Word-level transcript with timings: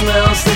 smells 0.00 0.49